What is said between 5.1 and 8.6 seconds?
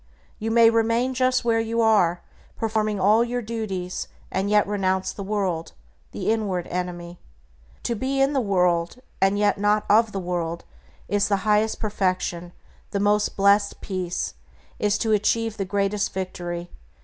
the world, the inward enemy. To be in the